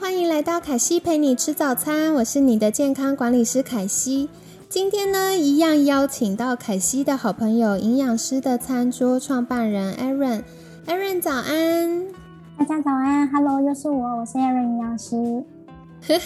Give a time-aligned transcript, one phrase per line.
[0.00, 4.28] 欢迎来到凯西陪你吃早餐，我是你的健康管理师凯西。
[4.68, 10.44] 今天呢，一样邀请到凯西的好朋友营养师的餐桌创办人 Aaron。
[10.86, 12.06] Aaron 早安，
[12.56, 15.44] 大家早安，Hello，又是我，我是 Aaron 营养师。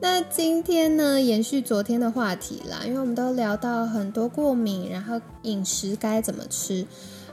[0.00, 6.86] 那今天呢，延续昨天的话题啦，因为我们都聊到很多过敏，然后饮食该怎么吃。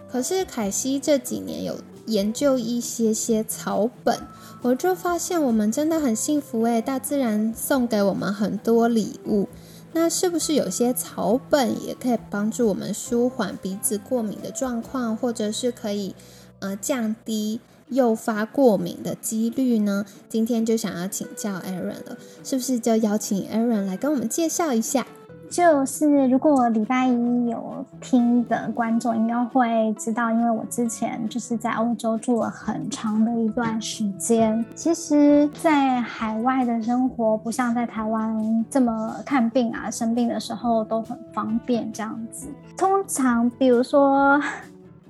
[0.09, 4.19] 可是凯西这几年有研究一些些草本，
[4.61, 9.47] 我就发现我们真的很幸福诶，大自然送给我们很多礼物。
[9.93, 16.15] 那是不是有些草本也可以帮助我们舒缓鼻子过敏的状况，或者是可以
[16.59, 20.05] 呃降低诱发过敏的几率呢？
[20.29, 25.05] 今天就想要请教 Aaron 了，是不是就邀请 Aaron 来跟我们介绍一下？
[25.51, 34.63] 就是如果礼拜一有听的观众应该会知道，因为我之前就是在欧洲住了很长的一段时间。
[34.73, 42.47] 其实，在海外的生活不像在台湾这么看病啊，生病的时候都很方便这样子。
[42.77, 44.41] 通常，比如说，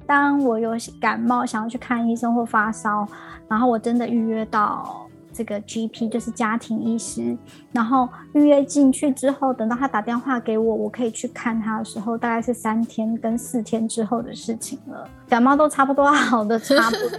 [0.08, 3.08] 当我有感冒想要去看医生或发烧，
[3.48, 5.01] 然后我真的预约到。
[5.34, 7.38] 这个 GP 就是家庭医师，
[7.72, 15.08] 然后预约进去之后，等到他打电话给我，我可以去看他的时候，大概是三天跟四天之后的事情了。
[15.28, 16.76] 感冒都差不多好的差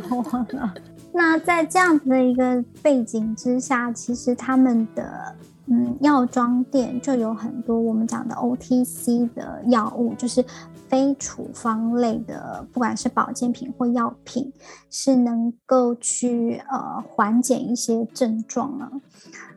[0.09, 0.75] 不多了。
[1.13, 5.35] 那在这样子的一个背景之下，其实他们的。
[5.67, 10.45] 嗯，药妆店就有很多我们讲的 OTC 的药物，就是
[10.93, 14.53] 非处方类的，不管是保健品或药品，
[14.91, 18.93] 是能够去呃缓解一些症状啊。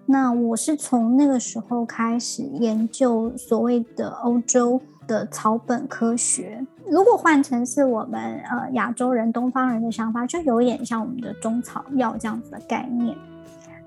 [0.06, 6.66] 那我是从那个时候开始研究所谓的欧洲的草本科学。
[6.88, 13.14] 如果换成是我们呃亚洲人、东方人的想法，就有点像我们的中草药这样子的概念。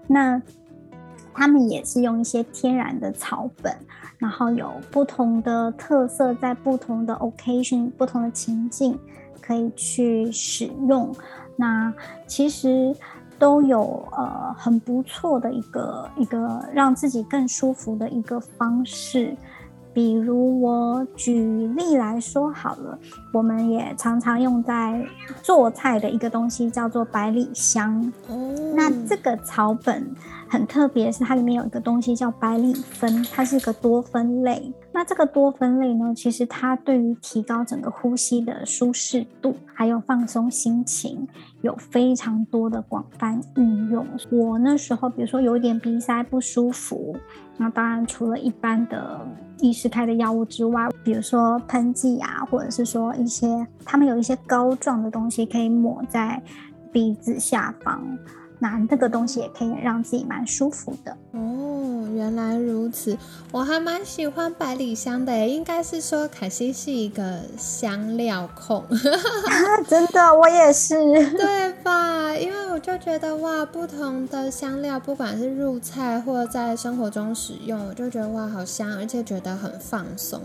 [0.06, 0.42] 那
[1.38, 3.72] 他们也是用一些天然的草本，
[4.19, 8.99] 然后有不同的特色，在不同的 occasion、不同的情境
[9.41, 11.15] 可以去使用。
[11.54, 11.94] 那
[12.27, 12.93] 其实
[13.38, 19.37] 都有呃很不错的一个一个让自己更舒服的一个方式。
[19.93, 22.99] 比如我举例来说好了，
[23.32, 25.04] 我们也常常用在
[25.43, 28.12] 做菜的一个东西叫做百里香。
[28.75, 30.09] 那这个草本
[30.48, 34.72] 很特别，是它里面有一个东西叫百里酚，它是一个多酚类。
[34.98, 41.25] 那这个多酚类呢，其实它对于提高整个呼吸的舒适度，还有放松心情，
[41.60, 44.04] 有非常多的广泛运用。
[44.28, 47.16] 我那时候，比如说有一点鼻塞不舒服，
[47.56, 49.25] 那当然除了一般的。
[49.60, 56.41] 医师开的药物之外，比如说喷剂啊，或者是说一些他们有一些膏状的东西可以抹在
[56.92, 58.00] 鼻子下方，
[58.60, 61.16] 那这个东西也可以让自己蛮舒服的。
[61.32, 63.16] 哦，原来如此，
[63.52, 68.84] 我还蛮喜欢百里香的，应该是说凯西是一个香料控，
[69.88, 70.94] 真的，我也是，
[71.32, 72.36] 对吧？
[72.36, 80.42] 因为我就觉得哇，不同的香料，不管是入菜或在生活中使用，我就觉得哇，好香，而且觉得很放松。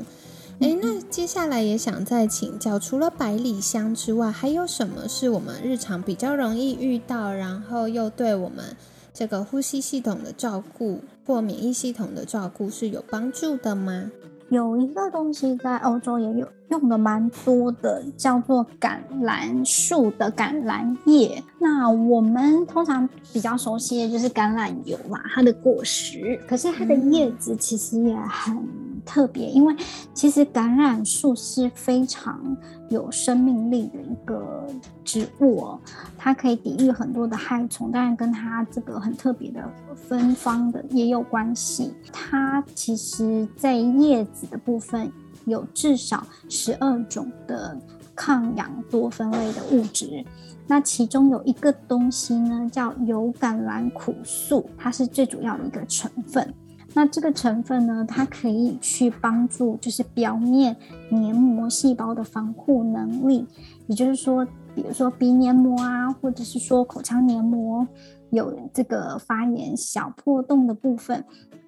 [0.59, 8.77] 哎，那接下来也想再请教，除了百里香之外，还有什么是我们日常比较容易遇到，然后又对我们？
[9.13, 14.11] 这个呼吸系统的照顾或免疫系统的照顾是有帮助的吗？
[14.49, 21.41] 有一个东西在欧洲也有用的蛮多的，叫做橄榄树的橄榄叶。
[21.59, 26.39] 那我们通常比较熟悉的就是橄榄油嘛，它的果实。
[26.47, 28.57] 可是它的叶子其实也很。
[29.05, 29.75] 特别，因为
[30.13, 32.55] 其实橄榄树是非常
[32.89, 34.65] 有生命力的一个
[35.03, 35.79] 植物哦，
[36.17, 41.93] 它可以抵御很多的害虫，当然跟它这个很特别的芬芳的也有关系。
[42.11, 45.11] 它其实在叶子的部分
[45.45, 47.77] 有至少十二种的
[48.15, 50.23] 抗氧多酚类的物质，
[50.67, 56.53] 那其中有一个东西呢叫油橄榄苦素，它是最主要的一个成分。
[56.95, 60.75] 那这个成分呢，它可以去帮助就是表面
[61.09, 63.45] 黏膜细胞的防护能力，
[63.87, 67.87] 也就是说，比如说鼻黏膜啊，或者是说口腔黏膜
[68.31, 71.23] 有这个发炎小破洞的部分。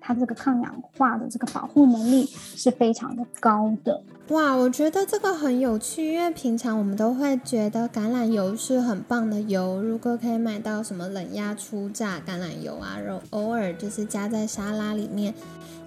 [0.07, 4.54] 它这个抗氧化的这个保护能力是非常的高的哇！
[4.54, 15.34] 我觉得这个很有趣，因为平常我们都会觉得橄榄油是很棒的油，如果可以买到什么冷压初榨橄榄油啊，然后偶尔就是加在沙拉里面，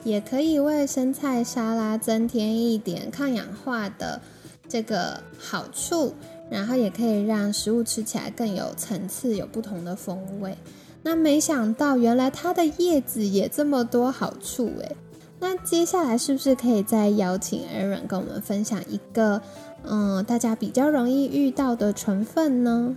[0.02, 4.20] 也可以为生菜沙拉增添一点抗氧化的
[4.68, 6.12] 这个好处，
[6.50, 10.56] 然后也可以让食物吃起来更有层次，有不同的风味。
[11.02, 14.96] 那没想到，原来它的叶子也这么多好处诶。
[15.40, 19.40] 那接下来是不是可以再邀请 Aaron 跟我们分享一个，
[19.84, 22.96] 嗯，大家比较容易遇到的成分呢？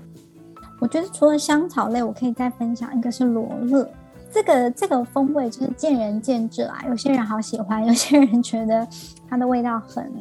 [0.80, 3.88] 我觉得除了香草类，我可以再分享一个是罗勒。
[4.32, 8.88] 这个这个风味就是见仁见智啦，有些人好喜欢，有些人觉得
[9.30, 10.12] 它的味道很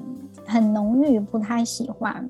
[0.44, 2.28] 很浓郁，不太喜欢。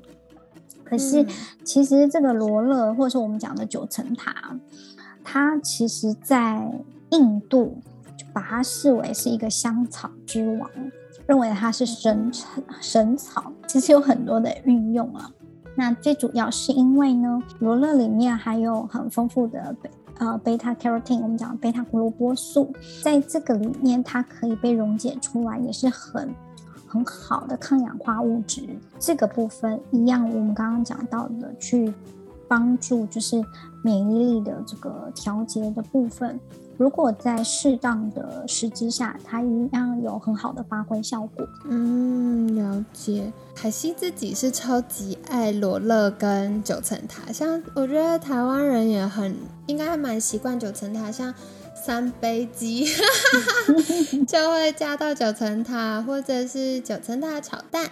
[0.91, 1.25] 可是
[1.65, 4.35] 其实这个罗勒，或者是我们讲的九层塔。
[5.23, 6.69] 它其实，在
[7.11, 7.79] 印度
[8.17, 10.69] 就把它视为是一个香草之王，
[11.27, 12.33] 认为它是神
[12.81, 13.53] 神草。
[13.69, 15.31] 其实有很多的运用啊。
[15.77, 19.77] 那最主要是因为呢，罗勒里面含有很丰富的
[20.19, 22.73] 呃贝塔 carotene，我们讲贝塔胡萝卜素，
[23.03, 26.35] 在这个里面它可以被溶解出来，也是很
[26.91, 28.69] 很好的抗氧化物质。
[28.99, 31.95] 这个部分一样，我们刚刚讲到的去。
[32.51, 33.41] 帮助就是
[33.81, 36.37] 免疫力的这个调节的部分，
[36.77, 41.47] 如果在适当的时机下，它一样有很好的发挥效果。
[41.67, 43.33] 嗯，了解。
[43.55, 49.33] 海西自己是超级爱罗勒跟九层塔，像我觉得台湾人也很
[49.67, 51.33] 应该还蛮习惯九层塔，像
[51.83, 52.87] 三杯鸡
[54.29, 57.91] 就会加到九层塔，或者是九层塔炒蛋。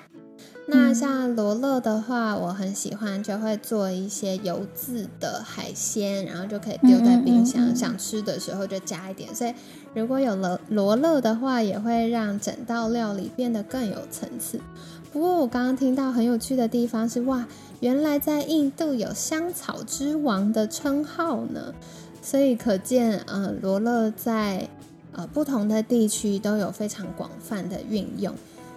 [0.70, 9.34] 那像罗勒的话，我很喜欢，就会做一些油渍的海鲜，然后就可以丢在冰箱，想吃的时候就加一点。
[9.34, 9.54] 所以
[9.94, 14.60] 如果有了罗勒的话，也会让整道料理变得更有层次。
[15.10, 17.46] 不过我刚刚听到很有趣的地方是，哇，
[17.80, 21.72] 原来在印度有香草之王的称号呢。
[22.28, 24.68] 所以可见，呃，罗勒在
[25.12, 28.34] 呃不同的地区都有非常广泛的运用。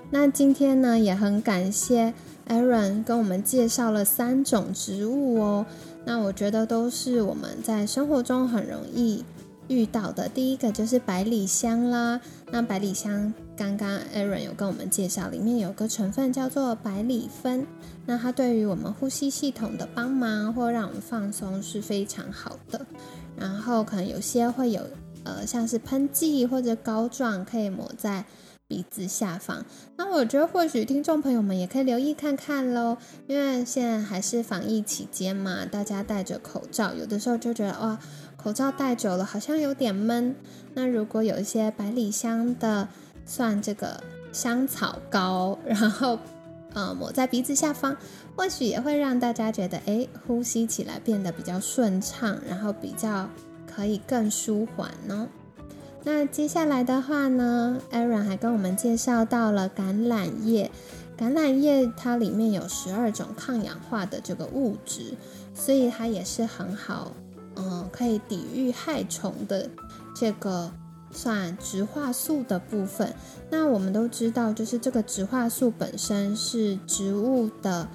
[0.09, 2.13] 那今天呢，也很感谢
[2.47, 5.65] Aaron 跟我们介绍了三种植物哦。
[6.05, 9.21] 那我觉得都是我们在生活中很容易
[9.67, 10.29] 遇到的。
[10.29, 12.21] 第一个就是百里香啦。
[12.53, 17.63] 那百里香刚刚 Aaron 有跟我们介绍，里面有个成分叫做百里酚。
[18.07, 22.83] 那它对于我们呼吸系统的帮忙或让我们放松是非常好的。
[23.37, 24.81] 然后可能有些会有
[25.25, 28.25] 呃，像是喷剂或者膏状，可以抹在。
[28.67, 29.65] 鼻子下方，
[29.97, 32.95] 那我觉得或许听众朋友们也可以留意看看喽，
[33.27, 37.99] 因为现在还是防疫期间嘛，大家戴着口罩，有的时候就觉得哇，
[38.37, 40.33] 口罩戴久了好像有点闷。
[40.73, 42.87] 那如果有一些百里香的，
[43.25, 44.01] 算这个
[44.31, 46.17] 香草膏，然后
[46.73, 47.95] 呃抹在鼻子下方，
[48.35, 53.29] 或许也会让大家觉得哎，呼吸起来变得比较顺畅，然后比较
[53.67, 55.27] 可以更舒缓呢。
[56.03, 60.71] 那接下来的话呢，Aaron 还跟我们介绍到了橄榄叶。
[61.15, 65.13] 橄榄叶它里面有十二种抗氧化的这个物质，
[65.53, 67.11] 所以它也是很好，
[67.55, 69.69] 嗯，可以抵御害虫的
[70.15, 70.71] 这个
[71.11, 73.13] 算植化素的部分。
[73.49, 77.87] 那我们都知道，就是这个植化素本身是植物的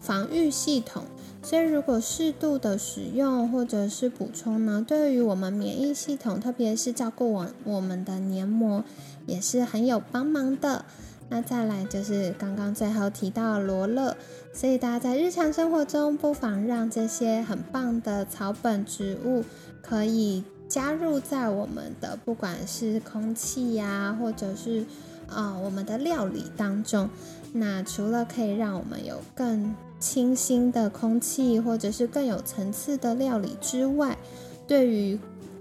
[0.00, 1.04] 防御系统。
[1.42, 8.82] 所以，如果适度的使用或者是补充呢，对于我们免疫系统，特别是照顾我我们的黏膜，
[9.26, 10.86] 也是很有帮忙的。
[11.28, 14.16] 那再来就是刚刚最后提到罗勒，
[14.54, 19.44] 所以大家在日常生活中不妨让这些很棒的草本植物
[19.82, 24.84] 可以加入在我们的不管是空气呀，或者是
[25.28, 27.08] 啊我们的料理当中。
[27.52, 34.18] 那除了可以让我们有更清新的空气，或者是更有层次的料理之外，
[34.66, 35.16] 对于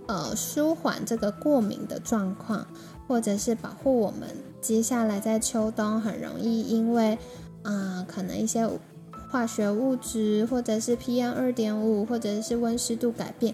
[0.07, 2.65] 呃舒缓这个过敏的状况，
[3.07, 4.27] 或者是保护我们
[4.61, 7.19] 接下来在秋冬很容易因为
[7.61, 8.67] 啊可能一些
[9.29, 13.53] 化学物质，或者是 PM 二点五，或者是温湿度改变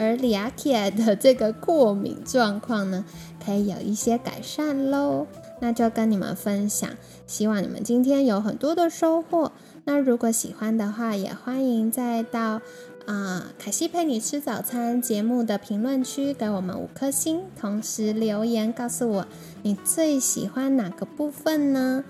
[0.00, 3.04] 而里亚起来的这个过敏状况呢，
[3.44, 5.26] 可以有一些改善喽。
[5.60, 6.88] 那就跟你们分享，
[7.26, 9.52] 希望你们今天有很多的收获。
[9.84, 12.62] 那如果喜欢的话，也欢迎再到
[13.04, 19.26] 啊，凯西陪你吃早餐节目的评论区给我们五颗星，同时留言告诉我
[19.62, 22.02] 你最喜欢哪个部分呢？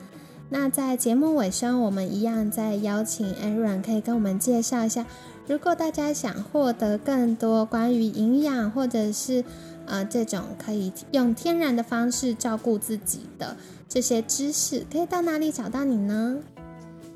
[0.53, 5.07] 那在节目尾声，我们一样再邀请 Aaron 可以跟我们介绍一下，
[5.51, 9.45] 如果大家想获得更多关于营养或者是
[9.85, 13.57] 呃这种可以用天然的方式照顾自己的
[13.89, 16.37] 这些知识，可以到哪里找到你呢？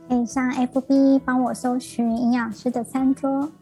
[0.09, 3.53] 可以上 FB 帮我搜寻营养师的餐桌。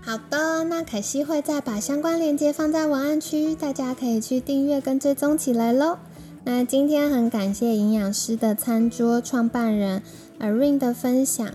[0.00, 5.98] 好的，那凯西会再把相关链接放在文案区，大家可以去订阅跟追踪起来喽。
[6.44, 10.02] 那今天很感谢营养师的餐桌创办人
[10.40, 11.54] Arin 的分享，